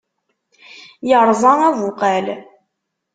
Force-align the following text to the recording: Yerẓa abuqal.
Yerẓa 1.09 1.53
abuqal. 1.67 2.25